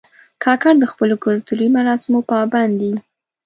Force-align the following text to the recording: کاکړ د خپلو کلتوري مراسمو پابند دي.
کاکړ 0.43 0.73
د 0.79 0.85
خپلو 0.91 1.15
کلتوري 1.25 1.67
مراسمو 1.77 2.19
پابند 2.31 2.73
دي. 2.81 2.93